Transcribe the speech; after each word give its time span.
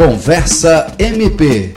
Conversa 0.00 0.86
MP. 0.98 1.74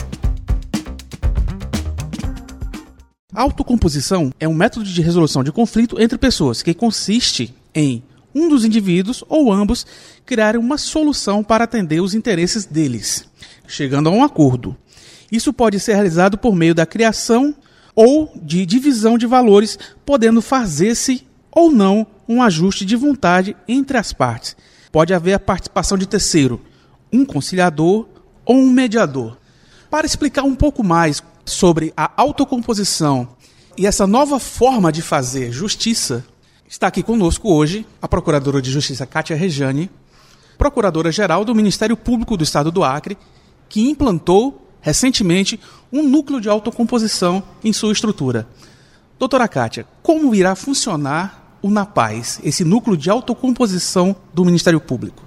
Autocomposição 3.34 4.31
é 4.39 4.47
um 4.47 4.54
método 4.54 4.86
de 4.86 5.02
resolução 5.02 5.43
de 5.43 5.52
conflito 5.52 6.02
entre 6.02 6.18
pessoas 6.18 6.62
que 6.62 6.73
consiste 6.73 7.54
em 7.75 8.01
um 8.33 8.47
dos 8.47 8.63
indivíduos 8.63 9.25
ou 9.28 9.51
ambos 9.51 9.86
criarem 10.25 10.57
uma 10.57 10.77
solução 10.77 11.44
para 11.44 11.66
atender 11.66 11.99
os 11.99 12.13
interesses 12.13 12.63
deles, 12.63 13.27
chegando 13.67 14.07
a 14.07 14.13
um 14.13 14.23
acordo. 14.23 14.73
Isso 15.30 15.52
pode 15.52 15.77
ser 15.81 15.95
realizado 15.95 16.38
por 16.38 16.55
meio 16.55 16.73
da 16.73 16.85
criação 16.85 17.53
ou 17.94 18.31
de 18.41 18.66
divisão 18.66 19.17
de 19.17 19.27
valores, 19.27 19.77
podendo 20.05 20.41
fazer-se 20.41 21.27
ou 21.52 21.70
não 21.70 22.08
um 22.26 22.41
ajuste 22.41 22.85
de 22.85 22.95
vontade 22.95 23.53
entre 23.67 23.98
as 23.98 24.13
partes. 24.13 24.55
Pode 24.94 25.13
haver 25.13 25.34
a 25.34 25.40
participação 25.40 25.98
de 25.98 26.08
terceiro, 26.08 26.62
um 27.12 27.26
conciliador 27.26 28.12
ou 28.45 28.57
um 28.57 28.70
mediador. 28.70 29.38
Para 29.89 30.05
explicar 30.05 30.43
um 30.43 30.55
pouco 30.55 30.83
mais 30.83 31.23
sobre 31.45 31.93
a 31.95 32.11
autocomposição 32.17 33.27
e 33.77 33.85
essa 33.85 34.07
nova 34.07 34.39
forma 34.39 34.91
de 34.91 35.02
fazer 35.02 35.52
justiça, 35.52 36.25
está 36.67 36.88
aqui 36.88 37.03
conosco 37.03 37.52
hoje 37.52 37.85
a 38.02 38.07
Procuradora 38.07 38.61
de 38.61 38.71
Justiça 38.71 39.05
Kátia 39.05 39.35
Rejane, 39.35 39.89
Procuradora-Geral 40.57 41.43
do 41.43 41.55
Ministério 41.55 41.97
Público 41.97 42.38
do 42.38 42.43
Estado 42.43 42.71
do 42.71 42.83
Acre, 42.83 43.17
que 43.67 43.89
implantou 43.89 44.67
recentemente 44.81 45.59
um 45.91 46.03
núcleo 46.03 46.41
de 46.41 46.49
autocomposição 46.49 47.41
em 47.63 47.71
sua 47.71 47.94
estrutura. 47.94 48.47
Doutora 49.17 49.47
Kátia, 49.47 49.88
como 50.02 50.35
irá 50.35 50.55
funcionar 50.55 51.57
o 51.61 51.69
NAPAZ, 51.69 52.41
esse 52.44 52.66
núcleo 52.66 52.97
de 52.97 53.09
autocomposição 53.09 54.16
do 54.33 54.44
Ministério 54.44 54.81
Público? 54.81 55.23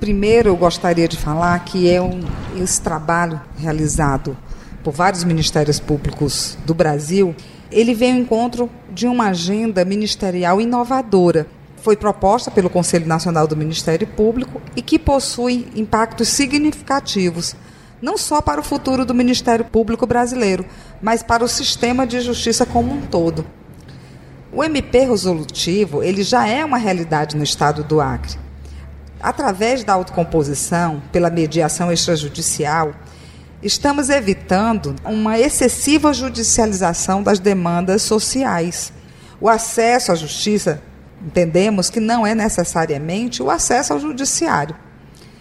Primeiro, 0.00 0.50
eu 0.50 0.56
gostaria 0.56 1.08
de 1.08 1.16
falar 1.16 1.58
que 1.64 1.88
é 1.88 2.02
um, 2.02 2.20
esse 2.60 2.80
trabalho 2.80 3.40
realizado 3.56 4.36
por 4.84 4.92
vários 4.92 5.24
ministérios 5.24 5.80
públicos 5.80 6.56
do 6.66 6.74
Brasil, 6.74 7.34
ele 7.72 7.94
vem 7.94 8.12
ao 8.12 8.18
encontro 8.18 8.70
de 8.92 9.06
uma 9.06 9.28
agenda 9.28 9.84
ministerial 9.84 10.60
inovadora. 10.60 11.46
Foi 11.78 11.96
proposta 11.96 12.50
pelo 12.50 12.68
Conselho 12.70 13.06
Nacional 13.06 13.46
do 13.46 13.56
Ministério 13.56 14.06
Público 14.06 14.60
e 14.76 14.82
que 14.82 14.98
possui 14.98 15.66
impactos 15.74 16.28
significativos, 16.28 17.56
não 18.00 18.18
só 18.18 18.42
para 18.42 18.60
o 18.60 18.64
futuro 18.64 19.04
do 19.04 19.14
Ministério 19.14 19.64
Público 19.64 20.06
brasileiro, 20.06 20.64
mas 21.00 21.22
para 21.22 21.42
o 21.42 21.48
sistema 21.48 22.06
de 22.06 22.20
justiça 22.20 22.66
como 22.66 22.92
um 22.92 23.00
todo. 23.00 23.46
O 24.52 24.62
MP 24.62 25.00
resolutivo, 25.00 26.02
ele 26.02 26.22
já 26.22 26.46
é 26.46 26.64
uma 26.64 26.78
realidade 26.78 27.34
no 27.34 27.42
estado 27.42 27.82
do 27.82 28.00
Acre. 28.00 28.45
Através 29.20 29.82
da 29.82 29.94
autocomposição, 29.94 31.02
pela 31.10 31.30
mediação 31.30 31.90
extrajudicial, 31.90 32.94
estamos 33.62 34.10
evitando 34.10 34.94
uma 35.04 35.38
excessiva 35.38 36.12
judicialização 36.12 37.22
das 37.22 37.38
demandas 37.38 38.02
sociais. 38.02 38.92
O 39.40 39.48
acesso 39.48 40.12
à 40.12 40.14
justiça, 40.14 40.82
entendemos 41.24 41.88
que 41.88 41.98
não 41.98 42.26
é 42.26 42.34
necessariamente 42.34 43.42
o 43.42 43.50
acesso 43.50 43.94
ao 43.94 44.00
judiciário. 44.00 44.76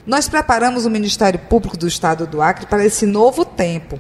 Nós 0.06 0.30
preparamos 0.30 0.86
o 0.86 0.90
Ministério 0.90 1.40
Público 1.40 1.76
do 1.76 1.88
Estado 1.88 2.26
do 2.26 2.42
Acre 2.42 2.68
para 2.68 2.86
esse 2.86 3.06
novo 3.06 3.44
tempo, 3.44 4.00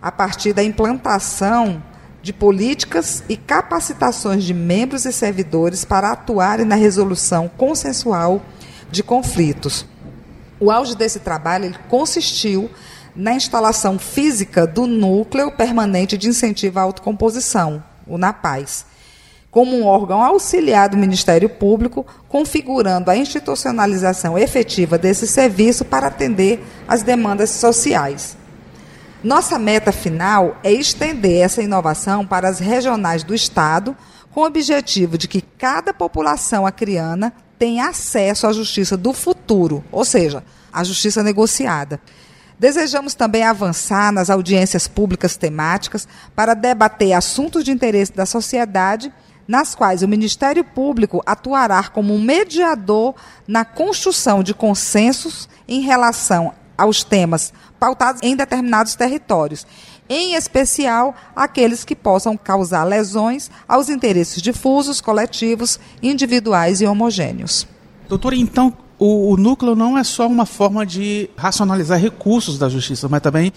a 0.00 0.12
partir 0.12 0.52
da 0.52 0.62
implantação 0.62 1.82
de 2.22 2.32
políticas 2.32 3.24
e 3.28 3.36
capacitações 3.36 4.44
de 4.44 4.54
membros 4.54 5.04
e 5.04 5.12
servidores 5.12 5.84
para 5.84 6.12
atuarem 6.12 6.66
na 6.66 6.74
resolução 6.74 7.48
consensual 7.48 8.42
de 8.90 9.02
conflitos. 9.02 9.86
O 10.60 10.70
auge 10.70 10.96
desse 10.96 11.20
trabalho 11.20 11.74
consistiu 11.88 12.70
na 13.14 13.34
instalação 13.34 13.98
física 13.98 14.66
do 14.66 14.86
Núcleo 14.86 15.50
Permanente 15.50 16.16
de 16.16 16.28
Incentivo 16.28 16.78
à 16.78 16.82
Autocomposição, 16.82 17.82
o 18.06 18.16
NAPAZ, 18.16 18.86
como 19.50 19.76
um 19.76 19.84
órgão 19.84 20.22
auxiliar 20.22 20.88
do 20.88 20.96
Ministério 20.96 21.48
Público, 21.48 22.06
configurando 22.28 23.10
a 23.10 23.16
institucionalização 23.16 24.38
efetiva 24.38 24.98
desse 24.98 25.26
serviço 25.26 25.84
para 25.84 26.08
atender 26.08 26.62
às 26.86 27.02
demandas 27.02 27.50
sociais. 27.50 28.36
Nossa 29.22 29.58
meta 29.58 29.90
final 29.90 30.56
é 30.62 30.70
estender 30.70 31.40
essa 31.40 31.62
inovação 31.62 32.24
para 32.24 32.48
as 32.48 32.60
regionais 32.60 33.24
do 33.24 33.34
Estado, 33.34 33.96
com 34.30 34.42
o 34.42 34.46
objetivo 34.46 35.18
de 35.18 35.26
que 35.26 35.40
cada 35.40 35.92
população 35.92 36.64
acriana 36.64 37.32
tenha 37.58 37.88
acesso 37.88 38.46
à 38.46 38.52
justiça 38.52 38.96
do 38.96 39.12
futuro, 39.12 39.84
ou 39.90 40.04
seja, 40.04 40.44
à 40.72 40.84
justiça 40.84 41.22
negociada. 41.22 42.00
Desejamos 42.58 43.14
também 43.14 43.44
avançar 43.44 44.12
nas 44.12 44.30
audiências 44.30 44.88
públicas 44.88 45.36
temáticas 45.36 46.08
para 46.34 46.54
debater 46.54 47.12
assuntos 47.12 47.64
de 47.64 47.70
interesse 47.70 48.12
da 48.12 48.26
sociedade, 48.26 49.12
nas 49.46 49.74
quais 49.74 50.02
o 50.02 50.08
Ministério 50.08 50.62
Público 50.62 51.22
atuará 51.24 51.84
como 51.84 52.14
um 52.14 52.20
mediador 52.20 53.14
na 53.46 53.64
construção 53.64 54.42
de 54.42 54.52
consensos 54.52 55.48
em 55.66 55.80
relação 55.80 56.52
aos 56.78 57.02
temas 57.02 57.52
pautados 57.78 58.22
em 58.22 58.36
determinados 58.36 58.94
territórios, 58.94 59.66
em 60.08 60.34
especial 60.34 61.14
aqueles 61.34 61.84
que 61.84 61.94
possam 61.94 62.36
causar 62.36 62.84
lesões 62.84 63.50
aos 63.68 63.88
interesses 63.88 64.40
difusos, 64.40 65.00
coletivos, 65.00 65.78
individuais 66.02 66.80
e 66.80 66.86
homogêneos. 66.86 67.66
Doutora, 68.08 68.36
então 68.36 68.72
o, 68.98 69.32
o, 69.32 69.36
núcleo 69.36 69.74
não 69.74 69.98
é 69.98 70.02
só 70.02 70.26
uma 70.26 70.46
forma 70.46 70.86
de 70.86 71.28
racionalizar 71.36 72.00
recursos 72.00 72.58
da 72.58 72.68
justiça, 72.68 73.08
mas 73.08 73.20
também 73.20 73.52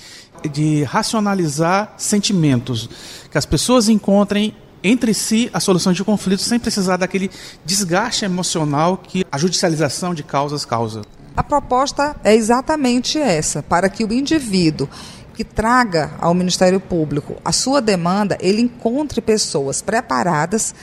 de 0.52 0.84
racionalizar 0.84 1.94
sentimentos, 1.98 2.90
que 3.32 3.38
as 3.38 3.46
pessoas 3.46 3.88
encontrem 3.88 4.54
entre 4.84 5.14
si 5.14 5.50
a 5.54 5.60
solução 5.60 5.94
de 5.94 6.04
conflitos 6.04 6.46
sem 6.46 6.60
precisar 6.60 6.98
daquele 6.98 7.30
desgaste 7.64 8.26
emocional 8.26 8.98
que 8.98 9.26
a 9.32 9.38
judicialização 9.38 10.14
de 10.14 10.24
causas 10.24 10.66
causa. 10.66 11.04
A 11.36 11.44
proposta 11.44 12.16
é 12.24 12.36
exatamente 12.36 13.18
essa, 13.18 13.64
para 13.64 13.90
que 13.90 14.04
o 14.04 14.12
indivíduo 14.12 14.90
que 15.34 15.46
traga 15.46 16.12
ao 16.20 16.34
Ministério 16.34 16.80
Público 16.80 17.38
a 17.44 17.52
sua 17.52 17.82
demanda, 17.82 18.38
ele 18.42 18.62
encontre 18.62 19.22
pessoas 19.22 19.82
preparadas 19.82 20.76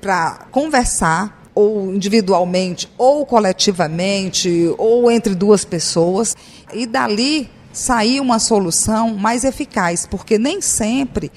para 0.00 0.46
conversar 0.50 1.38
ou 1.54 1.92
individualmente, 1.94 2.88
ou 2.96 3.26
coletivamente, 3.26 4.72
ou 4.78 5.10
entre 5.10 5.34
duas 5.34 5.64
pessoas, 5.64 6.34
e 6.72 6.86
dali 6.86 7.50
sair 7.72 8.20
uma 8.20 8.38
solução 8.38 9.14
mais 9.14 9.44
eficaz, 9.44 10.06
porque 10.06 10.38
nem 10.38 10.60
sempre 10.62 11.30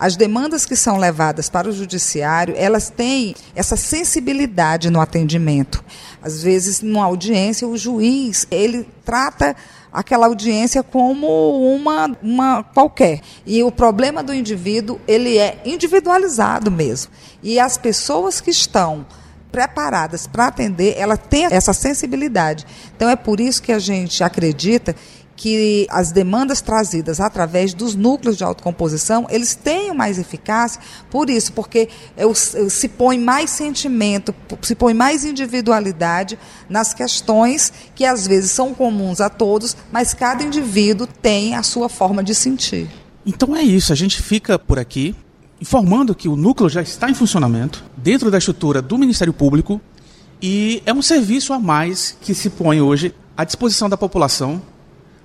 as 0.00 0.16
demandas 0.16 0.64
que 0.64 0.74
são 0.74 0.96
levadas 0.96 1.50
para 1.50 1.68
o 1.68 1.72
judiciário, 1.72 2.54
elas 2.56 2.88
têm 2.88 3.34
essa 3.54 3.76
sensibilidade 3.76 4.88
no 4.88 4.98
atendimento. 4.98 5.84
Às 6.22 6.42
vezes, 6.42 6.80
numa 6.80 7.04
audiência, 7.04 7.68
o 7.68 7.76
juiz, 7.76 8.46
ele 8.50 8.88
trata 9.04 9.54
aquela 9.92 10.26
audiência 10.26 10.82
como 10.82 11.26
uma, 11.74 12.16
uma 12.22 12.62
qualquer. 12.62 13.20
E 13.44 13.62
o 13.62 13.70
problema 13.70 14.22
do 14.22 14.32
indivíduo, 14.32 14.98
ele 15.06 15.36
é 15.36 15.60
individualizado 15.66 16.70
mesmo. 16.70 17.12
E 17.42 17.60
as 17.60 17.76
pessoas 17.76 18.40
que 18.40 18.50
estão 18.50 19.04
preparadas 19.52 20.26
para 20.26 20.46
atender, 20.46 20.94
ela 20.96 21.16
tem 21.16 21.44
essa 21.50 21.74
sensibilidade. 21.74 22.66
Então 22.96 23.10
é 23.10 23.16
por 23.16 23.38
isso 23.38 23.62
que 23.62 23.72
a 23.72 23.78
gente 23.78 24.24
acredita 24.24 24.96
que 25.40 25.86
as 25.88 26.12
demandas 26.12 26.60
trazidas 26.60 27.18
através 27.18 27.72
dos 27.72 27.94
núcleos 27.94 28.36
de 28.36 28.44
autocomposição, 28.44 29.26
eles 29.30 29.54
tenham 29.54 29.94
mais 29.94 30.18
eficácia, 30.18 30.82
por 31.08 31.30
isso, 31.30 31.54
porque 31.54 31.88
eu, 32.14 32.34
se 32.34 32.86
põe 32.88 33.18
mais 33.18 33.48
sentimento, 33.48 34.34
se 34.60 34.74
põe 34.74 34.92
mais 34.92 35.24
individualidade 35.24 36.38
nas 36.68 36.92
questões 36.92 37.72
que 37.94 38.04
às 38.04 38.26
vezes 38.26 38.50
são 38.50 38.74
comuns 38.74 39.18
a 39.18 39.30
todos, 39.30 39.74
mas 39.90 40.12
cada 40.12 40.44
indivíduo 40.44 41.06
tem 41.06 41.54
a 41.54 41.62
sua 41.62 41.88
forma 41.88 42.22
de 42.22 42.34
sentir. 42.34 42.90
Então 43.24 43.56
é 43.56 43.62
isso, 43.62 43.94
a 43.94 43.96
gente 43.96 44.20
fica 44.20 44.58
por 44.58 44.78
aqui 44.78 45.16
informando 45.58 46.14
que 46.14 46.28
o 46.28 46.36
núcleo 46.36 46.68
já 46.68 46.82
está 46.82 47.08
em 47.08 47.14
funcionamento 47.14 47.82
dentro 47.96 48.30
da 48.30 48.36
estrutura 48.36 48.82
do 48.82 48.98
Ministério 48.98 49.32
Público 49.32 49.80
e 50.42 50.82
é 50.84 50.92
um 50.92 51.00
serviço 51.00 51.54
a 51.54 51.58
mais 51.58 52.14
que 52.20 52.34
se 52.34 52.50
põe 52.50 52.82
hoje 52.82 53.14
à 53.34 53.42
disposição 53.42 53.88
da 53.88 53.96
população 53.96 54.60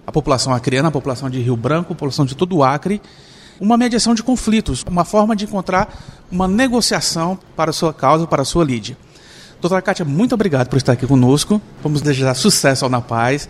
a 0.06 0.12
população 0.12 0.54
acreana, 0.54 0.90
a 0.90 0.92
população 0.92 1.30
de 1.30 1.40
Rio 1.42 1.56
Branco, 1.56 1.94
a 1.94 1.96
população 1.96 2.26
de 2.26 2.36
todo 2.36 2.56
o 2.58 2.64
Acre, 2.64 3.02
uma 3.60 3.78
mediação 3.78 4.14
de 4.14 4.22
conflitos, 4.22 4.84
uma 4.88 5.06
forma 5.06 5.36
de 5.36 5.46
encontrar 5.46 5.94
uma 6.32 6.48
negociação 6.48 7.38
para 7.56 7.70
a 7.70 7.74
sua 7.74 7.94
causa, 7.94 8.28
para 8.28 8.42
a 8.42 8.46
sua 8.46 8.64
lide. 8.64 8.98
Doutora 9.62 9.82
Kátia, 9.82 10.06
muito 10.06 10.36
obrigado 10.36 10.68
por 10.68 10.78
estar 10.78 10.94
aqui 10.94 11.08
conosco. 11.08 11.62
Vamos 11.82 12.02
desejar 12.02 12.36
sucesso 12.36 12.84
ao 12.84 12.92
Na 12.92 13.02
Paz. 13.02 13.48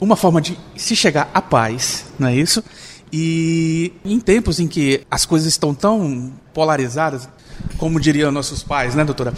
Uma 0.00 0.14
forma 0.14 0.40
de 0.40 0.56
se 0.76 0.94
chegar 0.94 1.28
à 1.34 1.42
paz, 1.42 2.06
não 2.18 2.28
é 2.28 2.36
isso? 2.36 2.62
E 3.12 3.92
em 4.04 4.20
tempos 4.20 4.60
em 4.60 4.68
que 4.68 5.02
as 5.10 5.26
coisas 5.26 5.48
estão 5.48 5.74
tão 5.74 6.32
polarizadas, 6.54 7.28
como 7.76 7.98
diriam 7.98 8.30
nossos 8.30 8.62
pais, 8.62 8.94
né, 8.94 9.04
doutora? 9.04 9.34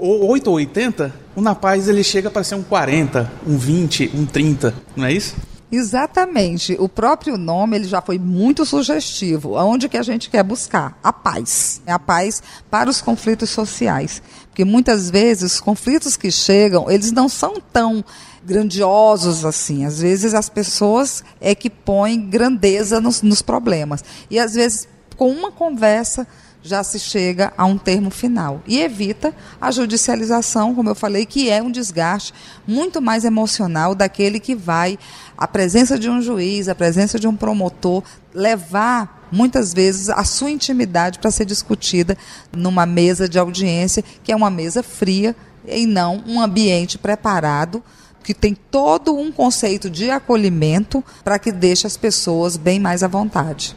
8 0.00 0.48
ou 0.48 0.56
80, 0.56 1.12
o 1.34 1.40
Na 1.40 1.56
Paz 1.56 1.88
ele 1.88 2.04
chega 2.04 2.30
para 2.30 2.44
ser 2.44 2.54
um 2.54 2.62
40, 2.62 3.30
um 3.44 3.58
20, 3.58 4.12
um 4.14 4.24
30, 4.24 4.72
não 4.94 5.06
é 5.06 5.12
isso? 5.12 5.34
Exatamente. 5.70 6.76
O 6.78 6.88
próprio 6.88 7.36
nome 7.36 7.76
ele 7.76 7.86
já 7.86 8.00
foi 8.00 8.18
muito 8.18 8.64
sugestivo. 8.64 9.56
Aonde 9.56 9.88
que 9.88 9.98
a 9.98 10.02
gente 10.02 10.30
quer 10.30 10.42
buscar? 10.42 10.98
A 11.02 11.12
paz. 11.12 11.82
A 11.86 11.98
paz 11.98 12.42
para 12.70 12.88
os 12.88 13.02
conflitos 13.02 13.50
sociais. 13.50 14.22
Porque 14.48 14.64
muitas 14.64 15.10
vezes 15.10 15.52
os 15.52 15.60
conflitos 15.60 16.16
que 16.16 16.30
chegam, 16.30 16.90
eles 16.90 17.12
não 17.12 17.28
são 17.28 17.60
tão 17.72 18.02
grandiosos 18.44 19.44
assim. 19.44 19.84
Às 19.84 20.00
vezes 20.00 20.32
as 20.32 20.48
pessoas 20.48 21.22
é 21.40 21.54
que 21.54 21.68
põem 21.68 22.28
grandeza 22.28 23.00
nos, 23.00 23.20
nos 23.20 23.42
problemas. 23.42 24.02
E 24.30 24.38
às 24.38 24.54
vezes, 24.54 24.88
com 25.16 25.30
uma 25.30 25.52
conversa, 25.52 26.26
já 26.68 26.84
se 26.84 26.98
chega 26.98 27.52
a 27.56 27.64
um 27.64 27.78
termo 27.78 28.10
final. 28.10 28.62
E 28.66 28.78
evita 28.80 29.34
a 29.60 29.70
judicialização, 29.70 30.74
como 30.74 30.90
eu 30.90 30.94
falei, 30.94 31.24
que 31.24 31.48
é 31.48 31.62
um 31.62 31.70
desgaste 31.70 32.34
muito 32.66 33.00
mais 33.00 33.24
emocional 33.24 33.94
daquele 33.94 34.38
que 34.38 34.54
vai, 34.54 34.98
a 35.36 35.48
presença 35.48 35.98
de 35.98 36.08
um 36.10 36.20
juiz, 36.20 36.68
a 36.68 36.74
presença 36.74 37.18
de 37.18 37.26
um 37.26 37.34
promotor, 37.34 38.02
levar 38.34 39.28
muitas 39.32 39.72
vezes 39.72 40.08
a 40.08 40.24
sua 40.24 40.50
intimidade 40.50 41.18
para 41.18 41.30
ser 41.30 41.44
discutida 41.44 42.16
numa 42.52 42.86
mesa 42.86 43.28
de 43.28 43.38
audiência, 43.38 44.04
que 44.22 44.30
é 44.30 44.36
uma 44.36 44.50
mesa 44.50 44.82
fria 44.82 45.34
e 45.66 45.86
não 45.86 46.22
um 46.26 46.40
ambiente 46.40 46.98
preparado 46.98 47.82
que 48.22 48.34
tem 48.34 48.54
todo 48.54 49.16
um 49.16 49.32
conceito 49.32 49.88
de 49.88 50.10
acolhimento 50.10 51.02
para 51.24 51.38
que 51.38 51.50
deixe 51.50 51.86
as 51.86 51.96
pessoas 51.96 52.58
bem 52.58 52.78
mais 52.78 53.02
à 53.02 53.08
vontade. 53.08 53.74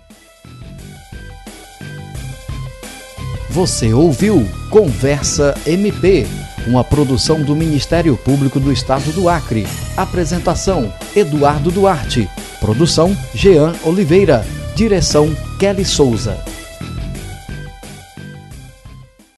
Você 3.51 3.94
ouviu 3.94 4.50
Conversa 4.69 5.53
MP, 5.65 6.25
uma 6.65 6.86
produção 6.86 7.44
do 7.44 7.53
Ministério 7.53 8.15
Público 8.15 8.62
do 8.62 8.71
Estado 8.71 9.12
do 9.12 9.27
Acre. 9.27 9.68
Apresentação: 9.98 10.94
Eduardo 11.13 11.69
Duarte. 11.69 12.30
Produção: 12.62 13.13
Jean 13.36 13.74
Oliveira. 13.83 14.45
Direção: 14.74 15.36
Kelly 15.59 15.83
Souza. 15.83 16.42